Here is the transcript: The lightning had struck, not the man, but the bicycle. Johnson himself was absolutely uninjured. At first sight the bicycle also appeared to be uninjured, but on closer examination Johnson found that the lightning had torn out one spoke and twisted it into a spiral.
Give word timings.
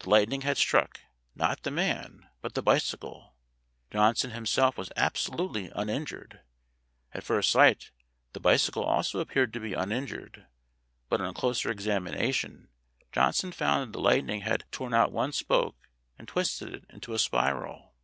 The 0.00 0.10
lightning 0.10 0.40
had 0.40 0.56
struck, 0.58 0.98
not 1.36 1.62
the 1.62 1.70
man, 1.70 2.26
but 2.40 2.54
the 2.54 2.60
bicycle. 2.60 3.36
Johnson 3.92 4.32
himself 4.32 4.76
was 4.76 4.90
absolutely 4.96 5.70
uninjured. 5.72 6.40
At 7.12 7.22
first 7.22 7.52
sight 7.52 7.92
the 8.32 8.40
bicycle 8.40 8.82
also 8.82 9.20
appeared 9.20 9.52
to 9.52 9.60
be 9.60 9.74
uninjured, 9.74 10.48
but 11.08 11.20
on 11.20 11.34
closer 11.34 11.70
examination 11.70 12.68
Johnson 13.12 13.52
found 13.52 13.86
that 13.86 13.92
the 13.98 14.02
lightning 14.02 14.40
had 14.40 14.64
torn 14.72 14.92
out 14.92 15.12
one 15.12 15.30
spoke 15.30 15.76
and 16.18 16.26
twisted 16.26 16.74
it 16.74 16.84
into 16.90 17.14
a 17.14 17.18
spiral. 17.20 17.94